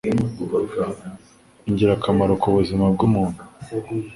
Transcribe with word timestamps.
ingirakamaro 1.69 2.33
ku 2.41 2.47
buzima 2.55 2.85
bw'umuntu. 2.93 3.41